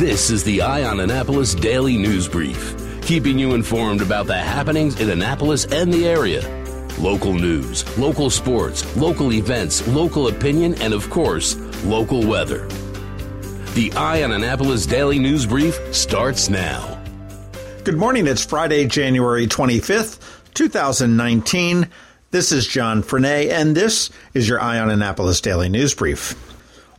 [0.00, 4.98] This is the Eye on Annapolis Daily News Brief, keeping you informed about the happenings
[4.98, 6.40] in Annapolis and the area.
[6.98, 12.66] Local news, local sports, local events, local opinion, and of course, local weather.
[13.74, 16.98] The Eye on Annapolis Daily News Brief starts now.
[17.84, 18.26] Good morning.
[18.26, 20.18] It's Friday, January 25th,
[20.54, 21.90] 2019.
[22.30, 26.34] This is John Frenaye, and this is your Eye on Annapolis Daily News Brief.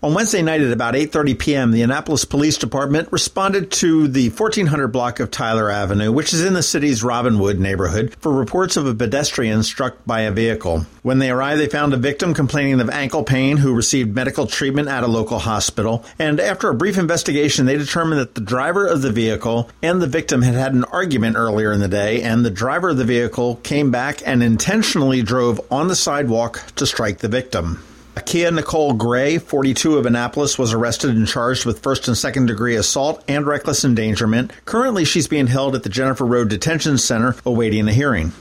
[0.04, 4.88] On Wednesday night at about 8:30 p.m., the Annapolis Police Department responded to the 1400
[4.88, 8.96] block of Tyler Avenue, which is in the city's Robinwood neighborhood, for reports of a
[8.96, 10.88] pedestrian struck by a vehicle.
[11.04, 14.88] When they arrived, they found a victim complaining of ankle pain who received medical treatment
[14.88, 19.04] at a local hospital, and after a brief investigation, they determined that the driver of
[19.04, 22.50] the vehicle and the victim had had an argument earlier in the day, and the
[22.50, 27.28] driver of the vehicle came back and intentionally drove on the sidewalk to strike the
[27.28, 27.84] victim.
[28.16, 32.76] Akia Nicole Gray, 42 of Annapolis, was arrested and charged with first and second degree
[32.76, 34.52] assault and reckless endangerment.
[34.66, 38.34] Currently, she's being held at the Jennifer Road Detention Center awaiting a hearing.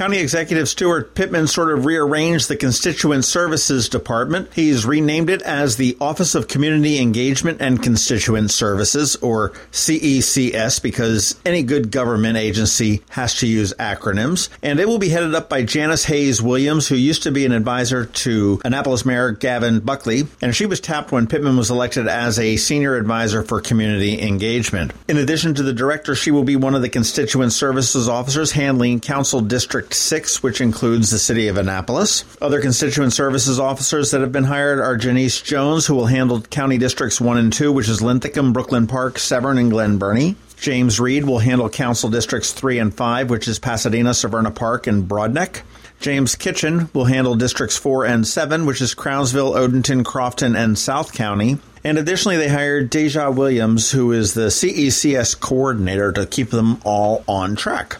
[0.00, 4.48] County Executive Steuart Pittman sort of rearranged the Constituent Services Department.
[4.54, 11.38] He's renamed it as the Office of Community Engagement and Constituent Services, or CECS, because
[11.44, 14.48] any good government agency has to use acronyms.
[14.62, 17.52] And it will be headed up by Janice Hayes Williams, who used to be an
[17.52, 22.38] advisor to Annapolis Mayor Gavin Buckley, and she was tapped when Pittman was elected as
[22.38, 24.92] a senior advisor for community engagement.
[25.08, 29.00] In addition to the director, she will be one of the Constituent Services officers handling
[29.00, 32.24] Council District District 6, which includes the city of Annapolis.
[32.40, 36.78] Other constituent services officers that have been hired are Janice Jones, who will handle County
[36.78, 40.36] Districts 1 and 2, which is Linthicum, Brooklyn Park, Severn, and Glen Burnie.
[40.56, 45.08] James Reed will handle Council Districts 3 and 5, which is Pasadena, Severna Park, and
[45.08, 45.62] Broadneck.
[45.98, 51.12] James Kitchen will handle Districts 4 and 7, which is Crownsville, Odenton, Crofton, and South
[51.12, 51.58] County.
[51.82, 57.24] And additionally, they hired Deja Williams, who is the CECS coordinator, to keep them all
[57.26, 57.96] on track.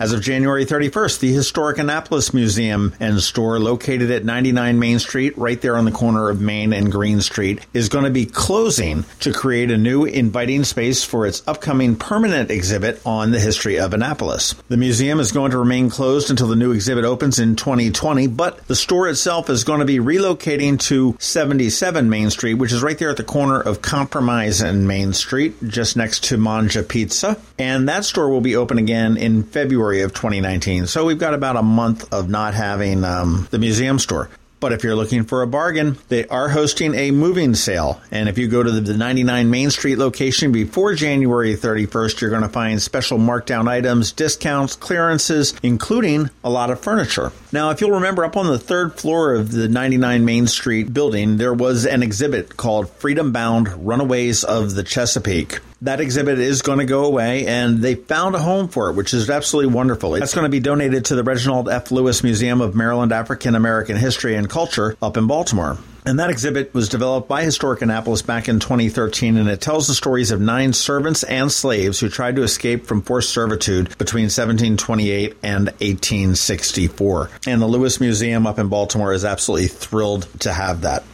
[0.00, 5.36] As of January 31st, the Historic Annapolis Museum and store located at 99 Main Street,
[5.36, 9.04] right there on the corner of Main and Green Street, is going to be closing
[9.20, 13.92] to create a new inviting space for its upcoming permanent exhibit on the history of
[13.92, 14.54] Annapolis.
[14.68, 18.66] The museum is going to remain closed until the new exhibit opens in 2020, but
[18.68, 22.96] the store itself is going to be relocating to 77 Main Street, which is right
[22.96, 27.38] there at the corner of Compromise and Main Street, just next to Manja Pizza.
[27.58, 30.86] And that store will be open again in February February of 2019.
[30.86, 34.30] So we've got about a month of not having um, the museum store.
[34.60, 38.00] But if you're looking for a bargain, they are hosting a moving sale.
[38.12, 42.42] And if you go to the 99 Main Street location before January 31st, you're going
[42.42, 47.32] to find special markdown items, discounts, clearances, including a lot of furniture.
[47.52, 51.38] Now, if you'll remember, up on the third floor of the 99 Main Street building,
[51.38, 56.78] there was an exhibit called Freedom Bound Runaways of the Chesapeake that exhibit is going
[56.78, 60.10] to go away, and they found a home for it, which is absolutely wonderful.
[60.12, 61.90] That's going to be donated to the Reginald F.
[61.90, 65.78] Lewis Museum of Maryland African American History and Culture up in Baltimore.
[66.04, 69.94] And that exhibit was developed by Historic Annapolis back in 2013, and it tells the
[69.94, 75.36] stories of nine servants and slaves who tried to escape from forced servitude between 1728
[75.42, 77.30] and 1864.
[77.46, 81.04] And the Lewis Museum up in Baltimore is absolutely thrilled to have that.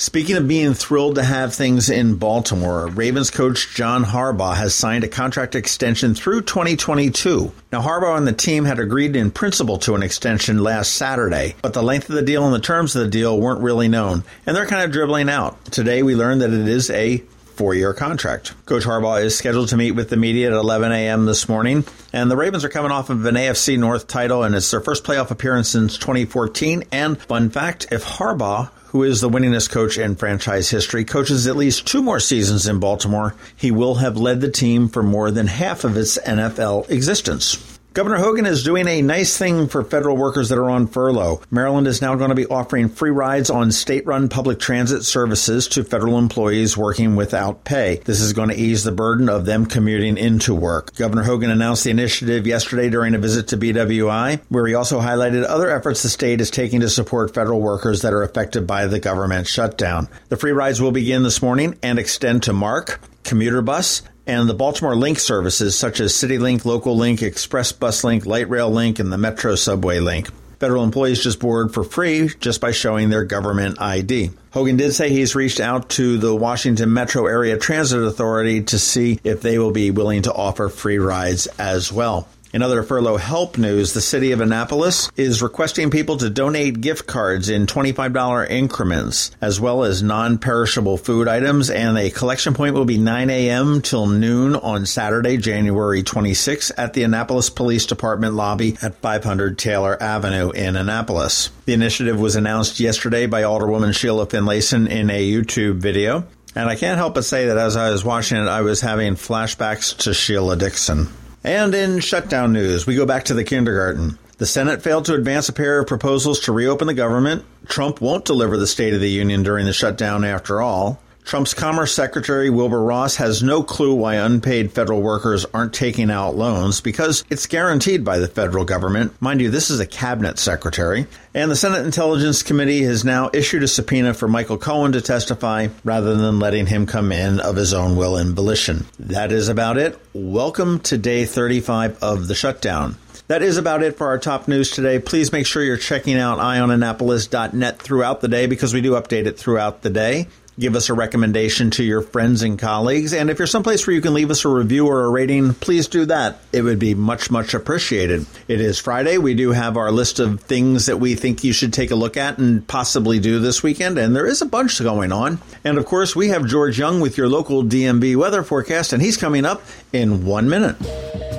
[0.00, 5.02] Speaking of being thrilled to have things in Baltimore, Ravens coach John Harbaugh has signed
[5.02, 7.50] a contract extension through 2022.
[7.72, 11.72] Now, Harbaugh and the team had agreed in principle to an extension last Saturday, but
[11.72, 14.56] the length of the deal and the terms of the deal weren't really known, and
[14.56, 15.64] they're kind of dribbling out.
[15.64, 17.18] Today, we learned that it is a
[17.56, 18.54] four year contract.
[18.66, 21.26] Coach Harbaugh is scheduled to meet with the media at 11 a.m.
[21.26, 24.70] this morning, and the Ravens are coming off of an AFC North title, and it's
[24.70, 26.84] their first playoff appearance since 2014.
[26.92, 31.56] And fun fact if Harbaugh, who is the winningest coach in franchise history, coaches at
[31.56, 35.46] least two more seasons in Baltimore, he will have led the team for more than
[35.46, 37.67] half of its NFL existence.
[37.98, 41.40] Governor Hogan is doing a nice thing for federal workers that are on furlough.
[41.50, 45.66] Maryland is now going to be offering free rides on state run public transit services
[45.66, 47.96] to federal employees working without pay.
[48.04, 50.94] This is going to ease the burden of them commuting into work.
[50.94, 55.44] Governor Hogan announced the initiative yesterday during a visit to BWI, where he also highlighted
[55.44, 59.00] other efforts the state is taking to support federal workers that are affected by the
[59.00, 60.06] government shutdown.
[60.28, 64.54] The free rides will begin this morning and extend to MARC, Commuter Bus, and the
[64.54, 69.10] Baltimore Link services such as CityLink, Local Link, Express Bus Link, Light Rail Link, and
[69.10, 70.28] the Metro Subway Link.
[70.60, 74.30] Federal employees just board for free just by showing their government ID.
[74.50, 79.20] Hogan did say he's reached out to the Washington Metro Area Transit Authority to see
[79.24, 82.28] if they will be willing to offer free rides as well.
[82.50, 87.06] In other furlough help news, the city of Annapolis is requesting people to donate gift
[87.06, 92.86] cards in $25 increments, as well as non-perishable food items, and a collection point will
[92.86, 93.82] be 9 a.m.
[93.82, 100.02] till noon on Saturday, January 26 at the Annapolis Police Department lobby at 500 Taylor
[100.02, 101.50] Avenue in Annapolis.
[101.66, 106.24] The initiative was announced yesterday by Alderwoman Sheila Finlayson in a YouTube video.
[106.54, 109.16] And I can't help but say that as I was watching it, I was having
[109.16, 111.08] flashbacks to Sheila Dixon.
[111.44, 114.18] And in shutdown news, we go back to the kindergarten.
[114.38, 117.44] The Senate failed to advance a pair of proposals to reopen the government.
[117.66, 121.00] Trump won't deliver the State of the Union during the shutdown after all.
[121.28, 126.36] Trump's Commerce Secretary Wilbur Ross has no clue why unpaid federal workers aren't taking out
[126.36, 129.12] loans because it's guaranteed by the federal government.
[129.20, 131.06] Mind you, this is a cabinet secretary.
[131.34, 135.68] And the Senate Intelligence Committee has now issued a subpoena for Michael Cohen to testify
[135.84, 138.86] rather than letting him come in of his own will and volition.
[138.98, 140.00] That is about it.
[140.14, 142.96] Welcome to day 35 of the shutdown.
[143.26, 144.98] That is about it for our top news today.
[144.98, 149.38] Please make sure you're checking out eyeonannapolis.net throughout the day because we do update it
[149.38, 150.26] throughout the day
[150.58, 153.14] give us a recommendation to your friends and colleagues.
[153.14, 155.86] And if you're someplace where you can leave us a review or a rating, please
[155.86, 156.40] do that.
[156.52, 158.26] It would be much, much appreciated.
[158.48, 159.18] It is Friday.
[159.18, 162.16] We do have our list of things that we think you should take a look
[162.16, 163.98] at and possibly do this weekend.
[163.98, 165.38] And there is a bunch going on.
[165.64, 169.16] And of course, we have George Young with your local DMV weather forecast, and he's
[169.16, 169.62] coming up
[169.92, 170.76] in one minute.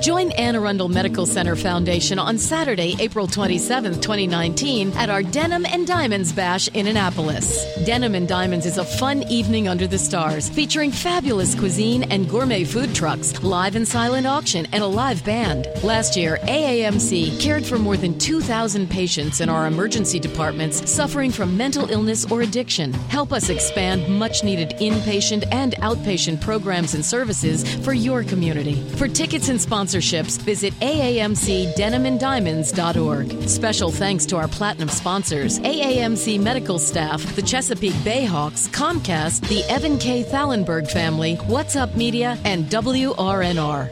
[0.00, 5.86] Join Anne Arundel Medical Center Foundation on Saturday, April 27, 2019, at our Denim and
[5.86, 7.66] Diamonds Bash in Annapolis.
[7.84, 12.64] Denim and Diamonds is a fun evening under the stars featuring fabulous cuisine and gourmet
[12.64, 15.68] food trucks, live and silent auction, and a live band.
[15.82, 21.58] Last year, AAMC cared for more than 2,000 patients in our emergency departments suffering from
[21.58, 22.94] mental illness or addiction.
[23.10, 28.76] Help us expand much needed inpatient and outpatient programs and services for your community.
[28.96, 33.48] For tickets and sponsorships, sponsorships, visit AAMCDenimandDiamonds.org.
[33.48, 39.98] Special thanks to our platinum sponsors AAMC medical staff, the Chesapeake Bayhawks, Comcast, the Evan
[39.98, 40.22] K.
[40.22, 43.90] Thalenberg family, What's Up Media, and WRNR.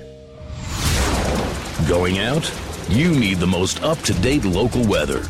[1.88, 2.52] Going out?
[2.88, 5.22] You need the most up to date local weather.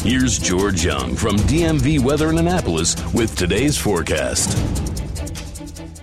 [0.00, 4.95] Here's George Young from DMV Weather in Annapolis with today's forecast.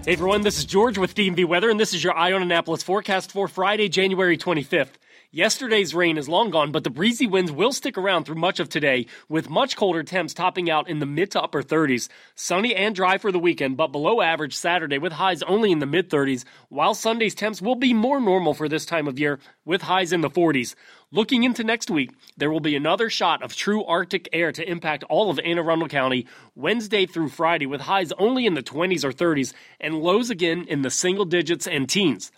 [0.06, 2.84] Hey everyone, this is George with DMV Weather, and this is your Eye on Annapolis
[2.84, 4.90] forecast for Friday, January 25th.
[5.36, 8.70] Yesterday's rain is long gone, but the breezy winds will stick around through much of
[8.70, 12.08] today, with much colder temps topping out in the mid to upper 30s.
[12.36, 15.88] Sunny and dry for the weekend, but below average Saturday with highs only in the
[15.88, 19.82] mid 30s, while Sunday's temps will be more normal for this time of year, with
[19.82, 20.76] highs in the 40s.
[21.10, 25.04] Looking into next week, there will be another shot of true Arctic air to impact
[25.06, 29.12] all of Anne Arundel County Wednesday through Friday, with highs only in the 20s or
[29.12, 29.52] 30s
[29.82, 32.32] and lows again in the single digits and teens.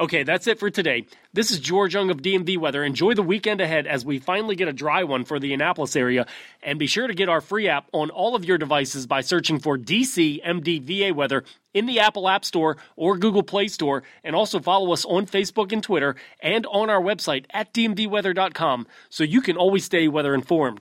[0.00, 1.04] Okay, that's it for today.
[1.34, 2.82] This is George Young of DMV Weather.
[2.82, 6.26] Enjoy the weekend ahead as we finally get a dry one for the Annapolis area.
[6.62, 9.58] And be sure to get our free app on all of your devices by searching
[9.58, 11.44] for DC MDVA Weather
[11.74, 14.02] in the Apple App Store or Google Play Store.
[14.24, 19.22] And also follow us on Facebook and Twitter and on our website at dmvweather.com so
[19.22, 20.80] you can always stay weather informed.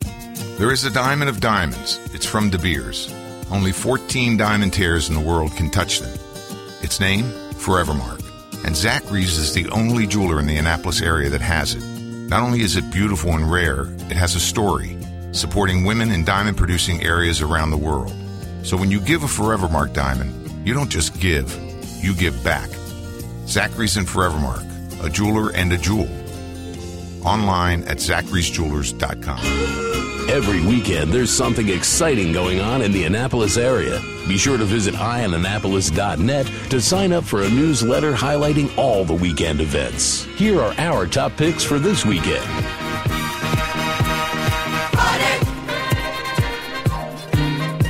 [0.58, 2.00] There is a diamond of diamonds.
[2.14, 3.14] It's from De Beers.
[3.52, 6.18] Only 14 diamond tears in the world can touch them.
[6.82, 7.26] Its name,
[7.56, 8.29] Forevermark.
[8.66, 11.84] And Zachary's is the only jeweler in the Annapolis area that has it.
[12.30, 14.98] Not only is it beautiful and rare, it has a story
[15.32, 18.14] supporting women in diamond producing areas around the world.
[18.64, 21.56] So when you give a Forevermark diamond, you don't just give,
[22.04, 22.70] you give back.
[23.46, 26.10] Zachary's and Forevermark, a jeweler and a jewel.
[27.26, 29.89] Online at zacharysjewelers.com.
[30.30, 34.00] Every weekend, there's something exciting going on in the Annapolis area.
[34.28, 39.60] Be sure to visit eyeonannapolis.net to sign up for a newsletter highlighting all the weekend
[39.60, 40.26] events.
[40.36, 42.46] Here are our top picks for this weekend.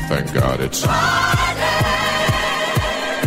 [0.07, 1.98] Thank God it's.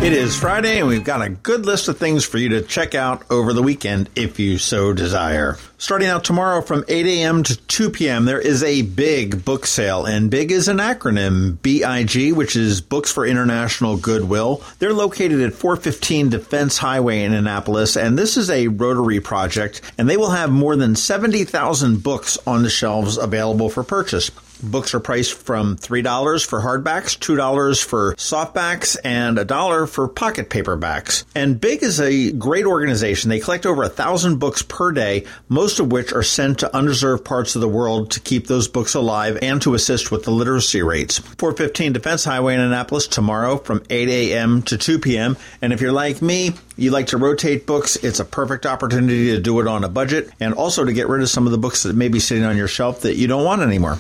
[0.03, 2.97] It is Friday, and we've got a good list of things for you to check
[2.97, 5.59] out over the weekend if you so desire.
[5.79, 7.45] Starting out tomorrow from 8 a.m.
[7.45, 12.33] to 2 p.m., there is a big book sale, and BIG is an acronym BIG,
[12.33, 14.65] which is Books for International Goodwill.
[14.81, 20.11] They're located at 415 Defense Highway in Annapolis, and this is a Rotary project, and
[20.11, 24.33] they will have more than 70,000 books on the shelves available for purchase.
[24.62, 30.50] Books are priced from $3 for hardbacks, $2 for softbacks, and a dollar for pocket
[30.50, 31.25] paperbacks.
[31.35, 33.28] And Big is a great organization.
[33.28, 37.25] They collect over a thousand books per day, most of which are sent to underserved
[37.25, 40.83] parts of the world to keep those books alive and to assist with the literacy
[40.83, 41.19] rates.
[41.19, 44.62] 415 Defense Highway in Annapolis tomorrow from 8 a.m.
[44.62, 45.37] to 2 p.m.
[45.61, 49.40] And if you're like me, you like to rotate books, it's a perfect opportunity to
[49.40, 51.83] do it on a budget and also to get rid of some of the books
[51.83, 53.99] that may be sitting on your shelf that you don't want anymore.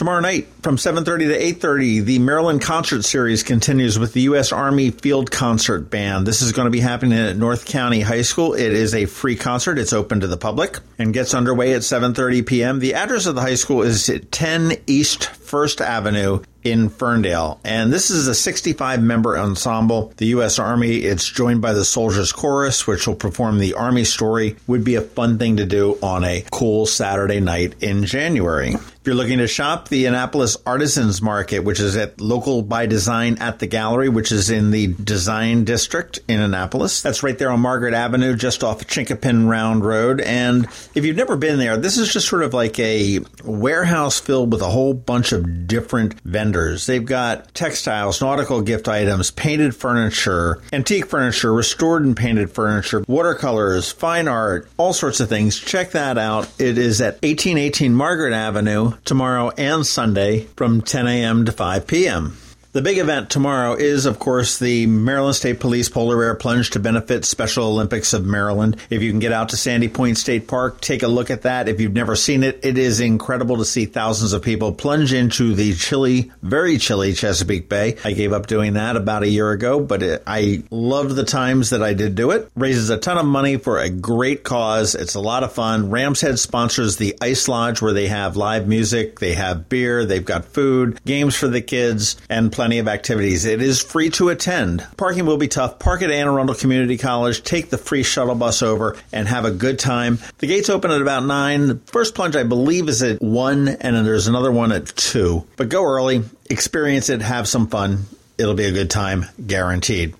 [0.00, 4.90] Tomorrow night from 7:30 to 8:30, the Maryland Concert Series continues with the US Army
[4.90, 6.26] Field Concert Band.
[6.26, 8.54] This is going to be happening at North County High School.
[8.54, 9.78] It is a free concert.
[9.78, 12.78] It's open to the public and gets underway at 7:30 p.m.
[12.78, 17.60] The address of the high school is at 10 East 1st Avenue in Ferndale.
[17.64, 20.12] And this is a 65 member ensemble.
[20.16, 20.58] The U.S.
[20.58, 24.56] Army, it's joined by the Soldiers Chorus, which will perform the Army story.
[24.66, 28.74] Would be a fun thing to do on a cool Saturday night in January.
[29.00, 33.38] If you're looking to shop, the Annapolis Artisans Market, which is at Local by Design
[33.40, 37.00] at the Gallery, which is in the Design District in Annapolis.
[37.00, 40.20] That's right there on Margaret Avenue, just off Chinquapin Round Road.
[40.20, 44.52] And if you've never been there, this is just sort of like a warehouse filled
[44.52, 46.49] with a whole bunch of different vendors.
[46.86, 53.92] They've got textiles, nautical gift items, painted furniture, antique furniture, restored and painted furniture, watercolors,
[53.92, 55.58] fine art, all sorts of things.
[55.58, 56.48] Check that out.
[56.58, 61.44] It is at 1818 Margaret Avenue tomorrow and Sunday from 10 a.m.
[61.44, 62.36] to 5 p.m.
[62.72, 66.78] The big event tomorrow is, of course, the Maryland State Police Polar Bear Plunge to
[66.78, 68.76] benefit Special Olympics of Maryland.
[68.90, 71.68] If you can get out to Sandy Point State Park, take a look at that.
[71.68, 75.52] If you've never seen it, it is incredible to see thousands of people plunge into
[75.52, 77.96] the chilly, very chilly Chesapeake Bay.
[78.04, 81.70] I gave up doing that about a year ago, but it, I loved the times
[81.70, 82.52] that I did do it.
[82.54, 84.94] Raises a ton of money for a great cause.
[84.94, 85.90] It's a lot of fun.
[85.90, 90.24] Ram's Head sponsors the Ice Lodge where they have live music, they have beer, they've
[90.24, 93.46] got food, games for the kids, and plenty of activities.
[93.46, 94.86] It is free to attend.
[94.98, 95.78] Parking will be tough.
[95.78, 99.50] Park at Anne Arundel Community College, take the free shuttle bus over, and have a
[99.50, 100.18] good time.
[100.40, 101.68] The gates open at about 9.
[101.68, 105.42] The first plunge, I believe, is at 1, and then there's another one at 2.
[105.56, 108.04] But go early, experience it, have some fun.
[108.36, 110.14] It'll be a good time, guaranteed.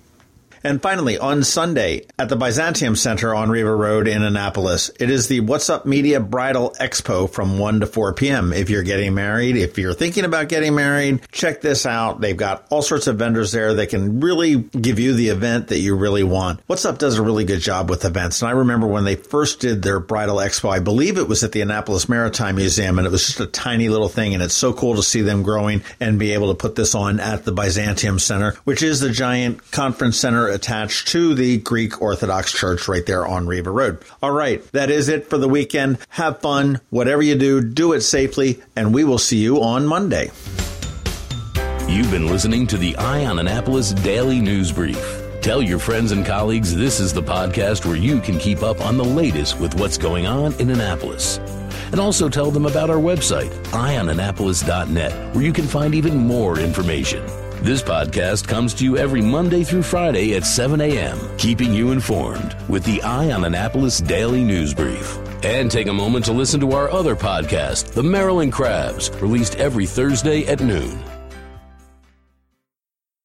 [0.63, 5.27] And finally, on Sunday at the Byzantium Center on Riva Road in Annapolis, it is
[5.27, 8.53] the What's Up Media Bridal Expo from 1 to 4 p.m.
[8.53, 12.21] If you're getting married, if you're thinking about getting married, check this out.
[12.21, 15.79] They've got all sorts of vendors there that can really give you the event that
[15.79, 16.59] you really want.
[16.67, 18.43] What's Up does a really good job with events.
[18.43, 21.53] And I remember when they first did their bridal expo, I believe it was at
[21.53, 24.35] the Annapolis Maritime Museum, and it was just a tiny little thing.
[24.35, 27.19] And it's so cool to see them growing and be able to put this on
[27.19, 32.51] at the Byzantium Center, which is the giant conference center attached to the Greek Orthodox
[32.51, 34.03] Church right there on Riva Road.
[34.21, 35.97] All right, that is it for the weekend.
[36.09, 36.79] Have fun.
[36.89, 40.31] Whatever you do, do it safely, and we will see you on Monday.
[41.87, 45.21] You've been listening to the Eye on Annapolis Daily News Brief.
[45.41, 48.95] Tell your friends and colleagues this is the podcast where you can keep up on
[48.95, 51.39] the latest with what's going on in Annapolis.
[51.91, 57.25] And also tell them about our website, eyeonannapolis.net, where you can find even more information.
[57.61, 62.55] This podcast comes to you every Monday through Friday at 7 a.m., keeping you informed
[62.67, 65.19] with the Eye on Annapolis Daily News Brief.
[65.43, 69.85] And take a moment to listen to our other podcast, The Maryland Crabs, released every
[69.85, 70.99] Thursday at noon.